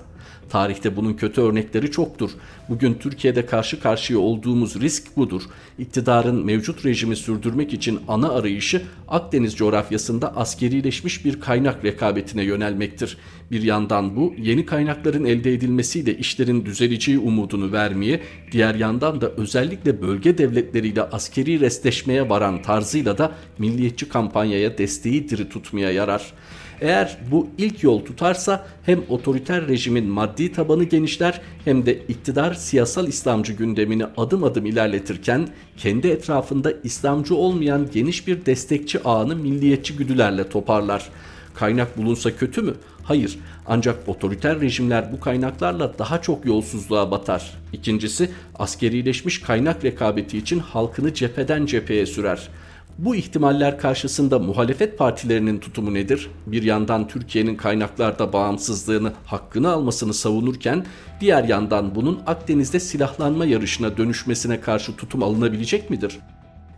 Tarihte 0.49 0.95
bunun 0.95 1.13
kötü 1.13 1.41
örnekleri 1.41 1.91
çoktur. 1.91 2.31
Bugün 2.69 2.93
Türkiye'de 2.93 3.45
karşı 3.45 3.79
karşıya 3.79 4.19
olduğumuz 4.19 4.81
risk 4.81 5.17
budur. 5.17 5.41
İktidarın 5.79 6.45
mevcut 6.45 6.85
rejimi 6.85 7.15
sürdürmek 7.15 7.73
için 7.73 7.99
ana 8.07 8.29
arayışı 8.29 8.81
Akdeniz 9.11 9.55
coğrafyasında 9.55 10.35
askerileşmiş 10.35 11.25
bir 11.25 11.39
kaynak 11.39 11.85
rekabetine 11.85 12.43
yönelmektir. 12.43 13.17
Bir 13.51 13.61
yandan 13.61 14.15
bu 14.15 14.33
yeni 14.37 14.65
kaynakların 14.65 15.25
elde 15.25 15.53
edilmesiyle 15.53 16.17
işlerin 16.17 16.65
düzeleceği 16.65 17.19
umudunu 17.19 17.71
vermeye, 17.71 18.21
diğer 18.51 18.75
yandan 18.75 19.21
da 19.21 19.29
özellikle 19.29 20.01
bölge 20.01 20.37
devletleriyle 20.37 21.03
askeri 21.03 21.59
restleşmeye 21.59 22.29
varan 22.29 22.61
tarzıyla 22.61 23.17
da 23.17 23.31
milliyetçi 23.57 24.09
kampanyaya 24.09 24.77
desteği 24.77 25.29
diri 25.29 25.49
tutmaya 25.49 25.91
yarar. 25.91 26.33
Eğer 26.81 27.17
bu 27.31 27.49
ilk 27.57 27.83
yol 27.83 28.05
tutarsa 28.05 28.67
hem 28.83 29.01
otoriter 29.09 29.67
rejimin 29.67 30.05
maddi 30.05 30.51
tabanı 30.51 30.83
genişler 30.83 31.41
hem 31.65 31.85
de 31.85 31.97
iktidar 32.07 32.53
siyasal 32.53 33.07
İslamcı 33.07 33.53
gündemini 33.53 34.05
adım 34.17 34.43
adım 34.43 34.65
ilerletirken 34.65 35.47
kendi 35.77 36.07
etrafında 36.07 36.73
İslamcı 36.83 37.35
olmayan 37.35 37.87
geniş 37.93 38.27
bir 38.27 38.45
destekçi 38.45 39.03
ağını 39.03 39.35
milliyetçi 39.35 39.95
güdülerle 39.95 40.49
toparlar. 40.49 41.09
Kaynak 41.53 41.97
bulunsa 41.97 42.35
kötü 42.35 42.61
mü? 42.61 42.73
Hayır. 43.03 43.39
Ancak 43.65 44.09
otoriter 44.09 44.61
rejimler 44.61 45.13
bu 45.13 45.19
kaynaklarla 45.19 45.99
daha 45.99 46.21
çok 46.21 46.45
yolsuzluğa 46.45 47.11
batar. 47.11 47.57
İkincisi, 47.73 48.31
askerileşmiş 48.59 49.41
kaynak 49.41 49.83
rekabeti 49.83 50.37
için 50.37 50.59
halkını 50.59 51.13
cepheden 51.13 51.65
cepheye 51.65 52.05
sürer. 52.05 52.49
Bu 52.97 53.15
ihtimaller 53.15 53.79
karşısında 53.79 54.39
muhalefet 54.39 54.97
partilerinin 54.97 55.59
tutumu 55.59 55.93
nedir? 55.93 56.29
Bir 56.47 56.63
yandan 56.63 57.07
Türkiye'nin 57.07 57.55
kaynaklarda 57.55 58.33
bağımsızlığını, 58.33 59.13
hakkını 59.25 59.71
almasını 59.71 60.13
savunurken 60.13 60.85
diğer 61.21 61.43
yandan 61.43 61.95
bunun 61.95 62.19
Akdeniz'de 62.27 62.79
silahlanma 62.79 63.45
yarışına 63.45 63.97
dönüşmesine 63.97 64.61
karşı 64.61 64.95
tutum 64.95 65.23
alınabilecek 65.23 65.89
midir? 65.89 66.19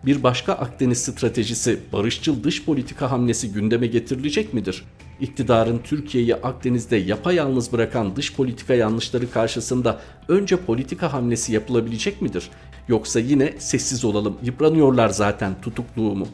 Bir 0.05 0.23
başka 0.23 0.53
Akdeniz 0.53 0.97
stratejisi, 0.97 1.79
barışçıl 1.93 2.43
dış 2.43 2.65
politika 2.65 3.11
hamlesi 3.11 3.51
gündeme 3.51 3.87
getirilecek 3.87 4.53
midir? 4.53 4.83
İktidarın 5.19 5.81
Türkiye'yi 5.83 6.35
Akdeniz'de 6.35 6.95
yapayalnız 6.95 7.71
bırakan 7.71 8.15
dış 8.15 8.33
politika 8.33 8.73
yanlışları 8.73 9.31
karşısında 9.31 10.01
önce 10.27 10.57
politika 10.57 11.13
hamlesi 11.13 11.53
yapılabilecek 11.53 12.21
midir? 12.21 12.49
Yoksa 12.87 13.19
yine 13.19 13.53
sessiz 13.57 14.05
olalım, 14.05 14.37
yıpranıyorlar 14.43 15.09
zaten 15.09 15.61
tutukluğu 15.61 16.15
mu? 16.15 16.27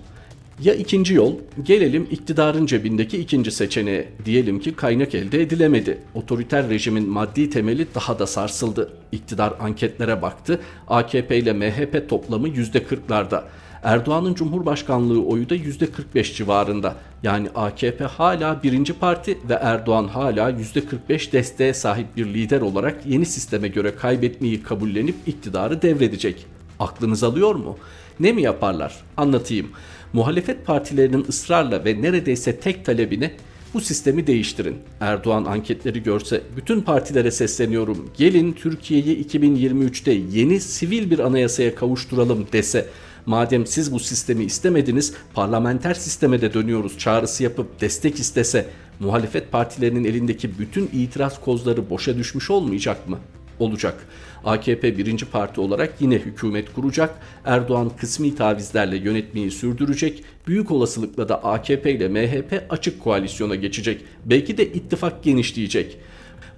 Ya 0.64 0.74
ikinci 0.74 1.14
yol, 1.14 1.36
gelelim 1.64 2.08
iktidarın 2.12 2.66
cebindeki 2.66 3.18
ikinci 3.18 3.52
seçeneğe. 3.52 4.08
Diyelim 4.26 4.60
ki 4.60 4.76
kaynak 4.76 5.16
elde 5.16 5.42
edilemedi. 5.42 5.98
Otoriter 6.14 6.70
rejimin 6.70 7.10
maddi 7.10 7.50
temeli 7.50 7.88
daha 7.96 8.20
da 8.20 8.28
sarsıldı. 8.28 8.94
İktidar 9.12 9.54
anketlere 9.60 10.22
baktı. 10.22 10.60
AKP 10.88 11.38
ile 11.38 11.54
MHP 11.54 12.10
toplamı 12.10 12.48
%40'larda. 12.48 13.44
Erdoğan'ın 13.84 14.34
Cumhurbaşkanlığı 14.34 15.26
oyu 15.26 15.50
da 15.50 15.56
%45 15.56 16.36
civarında. 16.36 16.96
Yani 17.24 17.50
AKP 17.56 18.04
hala 18.04 18.64
birinci 18.64 18.94
parti 18.94 19.38
ve 19.50 19.54
Erdoğan 19.54 20.08
hala 20.08 20.52
%45 20.52 21.32
desteğe 21.32 21.74
sahip 21.74 22.18
bir 22.18 22.26
lider 22.26 22.62
olarak 22.62 23.06
yeni 23.06 23.26
sisteme 23.26 23.68
göre 23.68 23.96
kaybetmeyi 23.96 24.64
kabullenip 24.64 25.16
iktidarı 25.26 25.82
devredecek. 25.82 26.46
Aklınız 26.80 27.24
alıyor 27.24 27.56
mu? 27.56 27.78
Ne 28.20 28.32
mi 28.32 28.42
yaparlar? 28.42 29.04
Anlatayım. 29.18 29.68
Muhalefet 30.14 30.66
partilerinin 30.66 31.26
ısrarla 31.30 31.86
ve 31.86 32.02
neredeyse 32.02 32.60
tek 32.60 32.86
talebine 32.86 33.32
bu 33.74 33.82
sistemi 33.82 34.28
değiştirin. 34.28 34.78
Erdoğan 35.00 35.46
anketleri 35.46 36.04
görse 36.04 36.42
bütün 36.58 36.82
partilere 36.82 37.32
sesleniyorum. 37.32 38.10
Gelin 38.18 38.54
Türkiye'yi 38.54 39.28
2023'te 39.28 40.12
yeni 40.12 40.60
sivil 40.60 41.12
bir 41.12 41.20
anayasaya 41.20 41.76
kavuşturalım 41.76 42.48
dese 42.54 42.88
madem 43.26 43.66
siz 43.66 43.94
bu 43.94 44.00
sistemi 44.00 44.44
istemediniz 44.44 45.14
parlamenter 45.34 45.94
sisteme 45.94 46.42
de 46.42 46.54
dönüyoruz 46.54 46.98
çağrısı 46.98 47.44
yapıp 47.44 47.82
destek 47.82 48.20
istese 48.20 48.66
muhalefet 49.00 49.52
partilerinin 49.52 50.04
elindeki 50.04 50.60
bütün 50.60 50.90
itiraz 50.94 51.42
kozları 51.42 51.90
boşa 51.90 52.18
düşmüş 52.18 52.50
olmayacak 52.50 53.10
mı? 53.10 53.20
Olacak. 53.60 54.08
AKP 54.46 54.98
birinci 54.98 55.26
parti 55.26 55.62
olarak 55.62 55.94
yine 56.00 56.16
hükümet 56.16 56.74
kuracak. 56.74 57.16
Erdoğan 57.46 57.92
kısmi 57.98 58.36
tavizlerle 58.36 58.98
yönetmeyi 58.98 59.52
sürdürecek. 59.52 60.24
Büyük 60.48 60.72
olasılıkla 60.72 61.30
da 61.30 61.44
AKP 61.44 61.92
ile 61.92 62.08
MHP 62.08 62.66
açık 62.70 63.00
koalisyona 63.00 63.56
geçecek. 63.56 64.02
Belki 64.26 64.58
de 64.58 64.66
ittifak 64.66 65.24
genişleyecek. 65.24 65.98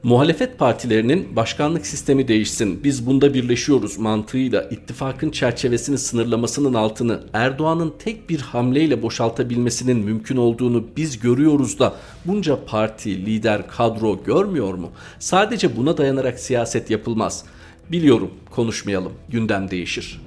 Muhalefet 0.03 0.59
partilerinin 0.59 1.35
başkanlık 1.35 1.85
sistemi 1.85 2.27
değişsin, 2.27 2.83
biz 2.83 3.05
bunda 3.05 3.33
birleşiyoruz 3.33 3.97
mantığıyla 3.97 4.63
ittifakın 4.63 5.29
çerçevesini 5.29 5.97
sınırlamasının 5.97 6.73
altını 6.73 7.23
Erdoğan'ın 7.33 7.93
tek 7.99 8.29
bir 8.29 8.39
hamleyle 8.39 9.01
boşaltabilmesinin 9.01 9.97
mümkün 9.97 10.37
olduğunu 10.37 10.85
biz 10.97 11.19
görüyoruz 11.19 11.79
da 11.79 11.95
bunca 12.25 12.65
parti, 12.65 13.25
lider, 13.25 13.67
kadro 13.67 14.23
görmüyor 14.23 14.73
mu? 14.73 14.91
Sadece 15.19 15.77
buna 15.77 15.97
dayanarak 15.97 16.39
siyaset 16.39 16.89
yapılmaz. 16.89 17.45
Biliyorum, 17.91 18.31
konuşmayalım, 18.51 19.13
gündem 19.29 19.71
değişir. 19.71 20.21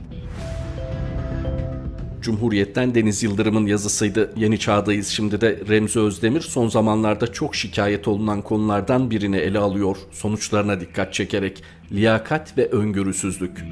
Cumhuriyet'ten 2.24 2.94
Deniz 2.94 3.22
Yıldırım'ın 3.22 3.66
yazısıydı. 3.66 4.32
Yeni 4.36 4.58
çağdayız 4.58 5.08
şimdi 5.08 5.40
de 5.40 5.60
Remzi 5.68 6.00
Özdemir 6.00 6.40
son 6.40 6.68
zamanlarda 6.68 7.32
çok 7.32 7.54
şikayet 7.54 8.08
olunan 8.08 8.42
konulardan 8.42 9.10
birini 9.10 9.36
ele 9.36 9.58
alıyor. 9.58 9.96
Sonuçlarına 10.12 10.80
dikkat 10.80 11.14
çekerek 11.14 11.62
liyakat 11.92 12.58
ve 12.58 12.66
öngörüsüzlük. 12.66 13.64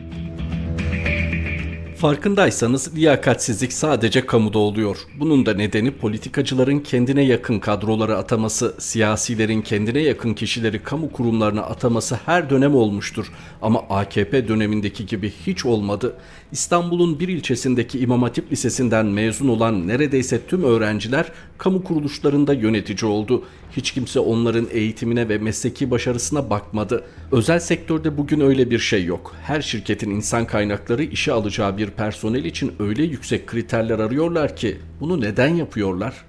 Farkındaysanız 2.03 2.97
liyakatsizlik 2.97 3.73
sadece 3.73 4.27
kamuda 4.27 4.59
oluyor. 4.59 4.97
Bunun 5.21 5.47
da 5.47 5.55
nedeni 5.55 5.91
politikacıların 5.91 6.79
kendine 6.79 7.23
yakın 7.23 7.59
kadroları 7.59 8.17
ataması, 8.17 8.75
siyasilerin 8.79 9.63
kendine 9.63 10.01
yakın 10.01 10.35
kişileri 10.35 10.83
kamu 10.83 11.13
kurumlarına 11.13 11.63
ataması 11.63 12.19
her 12.27 12.51
dönem 12.51 12.75
olmuştur. 12.75 13.33
Ama 13.63 13.81
AKP 13.81 14.49
dönemindeki 14.49 15.07
gibi 15.07 15.33
hiç 15.47 15.67
olmadı. 15.67 16.17
İstanbul'un 16.53 17.21
bir 17.21 17.29
ilçesindeki 17.29 17.99
İmam 17.99 18.23
Hatip 18.23 18.53
Lisesi'nden 18.53 19.07
mezun 19.07 19.49
olan 19.49 19.89
neredeyse 19.89 20.47
tüm 20.47 20.65
öğrenciler 20.65 21.33
kamu 21.59 21.85
kuruluşlarında 21.85 22.55
yönetici 22.55 23.11
oldu. 23.11 23.45
Hiç 23.77 23.91
kimse 23.91 24.21
onların 24.21 24.67
eğitimine 24.71 25.29
ve 25.29 25.39
mesleki 25.39 25.91
başarısına 25.91 26.51
bakmadı. 26.51 27.05
Özel 27.33 27.61
sektörde 27.61 28.19
bugün 28.19 28.41
öyle 28.41 28.71
bir 28.71 28.79
şey 28.79 29.05
yok. 29.05 29.35
Her 29.43 29.63
şirketin 29.63 30.11
insan 30.11 30.47
kaynakları 30.47 31.03
işe 31.03 31.33
alacağı 31.33 31.79
bir 31.79 31.91
personel 31.91 32.45
için 32.45 32.73
öyle 32.79 33.03
yüksek 33.03 33.47
kriterler 33.47 33.99
arıyorlar 33.99 34.57
ki 34.57 34.79
bunu 35.01 35.21
neden 35.21 35.55
yapıyorlar? 35.55 36.25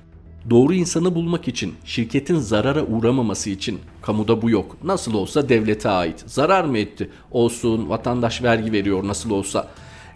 Doğru 0.49 0.73
insanı 0.73 1.15
bulmak 1.15 1.47
için, 1.47 1.73
şirketin 1.85 2.39
zarara 2.39 2.85
uğramaması 2.85 3.49
için 3.49 3.79
kamuda 4.01 4.41
bu 4.41 4.49
yok. 4.49 4.77
Nasıl 4.83 5.13
olsa 5.13 5.49
devlete 5.49 5.89
ait. 5.89 6.23
Zarar 6.25 6.63
mı 6.63 6.77
etti? 6.77 7.09
Olsun, 7.31 7.89
vatandaş 7.89 8.43
vergi 8.43 8.71
veriyor 8.71 9.07
nasıl 9.07 9.29
olsa. 9.29 9.67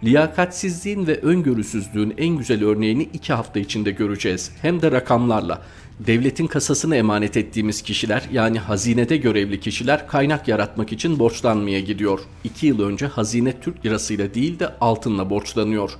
Liyakatsizliğin 0.04 1.06
ve 1.06 1.20
öngörüsüzlüğün 1.20 2.14
en 2.18 2.36
güzel 2.36 2.64
örneğini 2.64 3.02
iki 3.02 3.32
hafta 3.32 3.60
içinde 3.60 3.90
göreceğiz. 3.90 4.50
Hem 4.62 4.82
de 4.82 4.90
rakamlarla. 4.90 5.62
Devletin 6.00 6.46
kasasını 6.46 6.96
emanet 6.96 7.36
ettiğimiz 7.36 7.82
kişiler 7.82 8.22
yani 8.32 8.58
hazinede 8.58 9.16
görevli 9.16 9.60
kişiler 9.60 10.08
kaynak 10.08 10.48
yaratmak 10.48 10.92
için 10.92 11.18
borçlanmaya 11.18 11.80
gidiyor. 11.80 12.20
2 12.44 12.66
yıl 12.66 12.80
önce 12.80 13.06
hazine 13.06 13.60
Türk 13.60 13.86
lirasıyla 13.86 14.34
değil 14.34 14.58
de 14.58 14.68
altınla 14.80 15.30
borçlanıyor. 15.30 15.90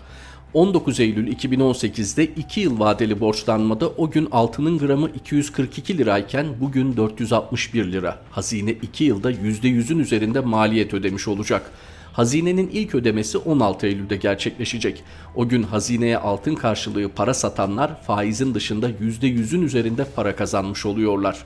19 0.54 1.00
Eylül 1.00 1.32
2018'de 1.32 2.24
2 2.24 2.60
yıl 2.60 2.80
vadeli 2.80 3.20
borçlanmada 3.20 3.88
o 3.88 4.10
gün 4.10 4.28
altının 4.32 4.78
gramı 4.78 5.10
242 5.10 5.98
lirayken 5.98 6.46
bugün 6.60 6.96
461 6.96 7.92
lira. 7.92 8.18
Hazine 8.30 8.70
2 8.70 9.04
yılda 9.04 9.32
%100'ün 9.32 9.98
üzerinde 9.98 10.40
maliyet 10.40 10.94
ödemiş 10.94 11.28
olacak. 11.28 11.70
Hazinenin 12.18 12.70
ilk 12.72 12.94
ödemesi 12.94 13.38
16 13.38 13.86
Eylül'de 13.86 14.16
gerçekleşecek. 14.16 15.02
O 15.34 15.48
gün 15.48 15.62
hazineye 15.62 16.18
altın 16.18 16.54
karşılığı 16.54 17.08
para 17.08 17.34
satanlar 17.34 18.02
faizin 18.02 18.54
dışında 18.54 18.90
%100'ün 18.90 19.62
üzerinde 19.62 20.04
para 20.16 20.36
kazanmış 20.36 20.86
oluyorlar. 20.86 21.44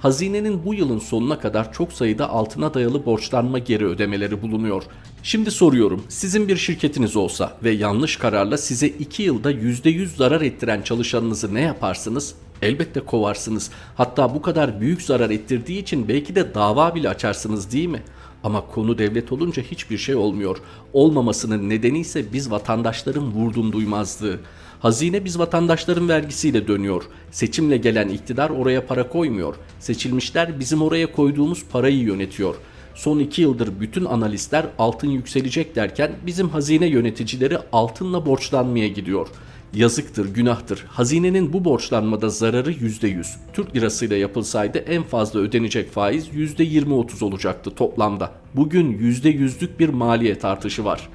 Hazinenin 0.00 0.64
bu 0.64 0.74
yılın 0.74 0.98
sonuna 0.98 1.38
kadar 1.38 1.72
çok 1.72 1.92
sayıda 1.92 2.30
altına 2.30 2.74
dayalı 2.74 3.06
borçlanma 3.06 3.58
geri 3.58 3.86
ödemeleri 3.86 4.42
bulunuyor. 4.42 4.82
Şimdi 5.22 5.50
soruyorum, 5.50 6.04
sizin 6.08 6.48
bir 6.48 6.56
şirketiniz 6.56 7.16
olsa 7.16 7.56
ve 7.64 7.70
yanlış 7.70 8.16
kararla 8.16 8.58
size 8.58 8.86
2 8.86 9.22
yılda 9.22 9.52
%100 9.52 10.06
zarar 10.16 10.40
ettiren 10.40 10.82
çalışanınızı 10.82 11.54
ne 11.54 11.60
yaparsınız? 11.60 12.34
Elbette 12.62 13.00
kovarsınız. 13.00 13.70
Hatta 13.96 14.34
bu 14.34 14.42
kadar 14.42 14.80
büyük 14.80 15.02
zarar 15.02 15.30
ettirdiği 15.30 15.82
için 15.82 16.08
belki 16.08 16.34
de 16.34 16.54
dava 16.54 16.94
bile 16.94 17.08
açarsınız 17.08 17.72
değil 17.72 17.88
mi? 17.88 18.02
Ama 18.44 18.66
konu 18.66 18.98
devlet 18.98 19.32
olunca 19.32 19.62
hiçbir 19.62 19.98
şey 19.98 20.14
olmuyor. 20.14 20.58
Olmamasının 20.92 21.68
nedeni 21.68 21.98
ise 21.98 22.32
biz 22.32 22.50
vatandaşların 22.50 23.32
vurdum 23.32 23.72
duymazlığı. 23.72 24.40
Hazine 24.80 25.24
biz 25.24 25.38
vatandaşların 25.38 26.08
vergisiyle 26.08 26.68
dönüyor. 26.68 27.02
Seçimle 27.30 27.76
gelen 27.76 28.08
iktidar 28.08 28.50
oraya 28.50 28.86
para 28.86 29.08
koymuyor. 29.08 29.54
Seçilmişler 29.80 30.60
bizim 30.60 30.82
oraya 30.82 31.12
koyduğumuz 31.12 31.64
parayı 31.72 31.98
yönetiyor. 31.98 32.54
Son 32.94 33.18
iki 33.18 33.42
yıldır 33.42 33.80
bütün 33.80 34.04
analistler 34.04 34.66
altın 34.78 35.08
yükselecek 35.08 35.76
derken 35.76 36.12
bizim 36.26 36.48
hazine 36.48 36.86
yöneticileri 36.86 37.58
altınla 37.72 38.26
borçlanmaya 38.26 38.88
gidiyor.'' 38.88 39.51
Yazıktır, 39.74 40.34
günahtır. 40.34 40.84
Hazinenin 40.88 41.52
bu 41.52 41.64
borçlanmada 41.64 42.28
zararı 42.28 42.72
%100. 42.72 43.26
Türk 43.52 43.76
lirasıyla 43.76 44.16
yapılsaydı 44.16 44.78
en 44.78 45.02
fazla 45.02 45.40
ödenecek 45.40 45.92
faiz 45.92 46.28
%20-30 46.28 47.24
olacaktı 47.24 47.70
toplamda. 47.70 48.32
Bugün 48.54 48.98
%100'lük 48.98 49.78
bir 49.78 49.88
maliyet 49.88 50.44
artışı 50.44 50.84
var. 50.84 51.08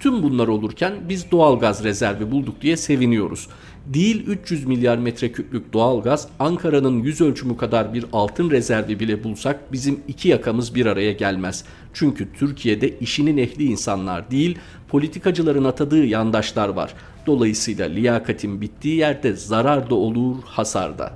Tüm 0.00 0.22
bunlar 0.22 0.48
olurken 0.48 0.94
biz 1.08 1.30
doğal 1.30 1.58
gaz 1.58 1.84
rezervi 1.84 2.30
bulduk 2.30 2.62
diye 2.62 2.76
seviniyoruz. 2.76 3.48
Değil 3.86 4.26
300 4.26 4.66
milyar 4.66 4.98
metreküplük 4.98 5.72
doğal 5.72 6.02
gaz 6.02 6.28
Ankara'nın 6.38 7.02
yüz 7.02 7.20
ölçümü 7.20 7.56
kadar 7.56 7.94
bir 7.94 8.04
altın 8.12 8.50
rezervi 8.50 9.00
bile 9.00 9.24
bulsak 9.24 9.72
bizim 9.72 10.00
iki 10.08 10.28
yakamız 10.28 10.74
bir 10.74 10.86
araya 10.86 11.12
gelmez. 11.12 11.64
Çünkü 11.92 12.28
Türkiye'de 12.38 12.98
işinin 12.98 13.36
ehli 13.36 13.64
insanlar 13.64 14.30
değil 14.30 14.58
politikacıların 14.88 15.64
atadığı 15.64 16.04
yandaşlar 16.04 16.68
var. 16.68 16.94
Dolayısıyla 17.28 17.88
liyakatin 17.88 18.60
bittiği 18.60 18.96
yerde 18.96 19.32
zarar 19.32 19.90
da 19.90 19.94
olur 19.94 20.36
hasar 20.44 20.98
da. 20.98 21.12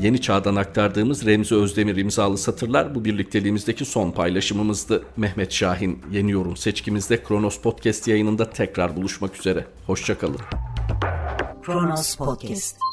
Yeni 0.00 0.20
Çağ'dan 0.20 0.56
aktardığımız 0.56 1.26
Remzi 1.26 1.54
Özdemir 1.54 1.96
imzalı 1.96 2.38
satırlar 2.38 2.94
bu 2.94 3.04
birlikteliğimizdeki 3.04 3.84
son 3.84 4.10
paylaşımımızdı. 4.10 5.02
Mehmet 5.16 5.52
Şahin 5.52 6.02
Yeni 6.12 6.30
Yorum 6.30 6.56
seçkimizde 6.56 7.22
Kronos 7.22 7.58
Podcast 7.60 8.08
yayınında 8.08 8.50
tekrar 8.50 8.96
buluşmak 8.96 9.36
üzere. 9.36 9.66
Hoşçakalın. 9.86 10.40
Kronos 11.62 12.16
Podcast 12.16 12.91